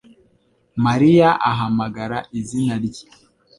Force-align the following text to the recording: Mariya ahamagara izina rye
Mariya 0.85 1.29
ahamagara 1.51 2.17
izina 2.39 2.73
rye 2.85 3.03